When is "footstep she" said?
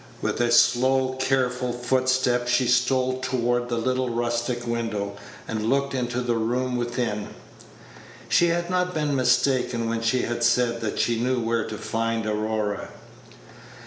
1.71-2.65